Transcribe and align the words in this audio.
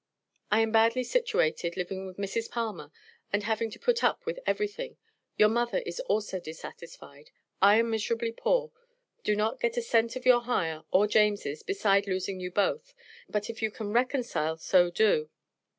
I 0.49 0.61
am 0.61 0.71
badly 0.71 1.03
situated, 1.03 1.77
living 1.77 2.07
with 2.07 2.17
Mrs. 2.17 2.49
Palmer, 2.49 2.91
and 3.31 3.43
having 3.43 3.69
to 3.69 3.77
put 3.77 4.03
up 4.03 4.25
with 4.25 4.39
everything 4.47 4.97
your 5.37 5.47
mother 5.49 5.77
is 5.85 5.99
also 5.99 6.39
dissatisfied 6.39 7.29
I 7.61 7.75
am 7.77 7.91
miserably 7.91 8.31
poor, 8.31 8.71
do 9.23 9.35
not 9.35 9.59
get 9.59 9.77
a 9.77 9.81
cent 9.83 10.15
of 10.15 10.25
your 10.25 10.41
hire 10.41 10.83
or 10.89 11.05
James', 11.05 11.61
besides 11.61 12.07
losing 12.07 12.39
you 12.39 12.49
both, 12.49 12.95
but 13.29 13.47
if 13.47 13.61
you 13.61 13.69
can 13.69 13.93
reconcile 13.93 14.57
so 14.57 14.89
do. 14.89 15.29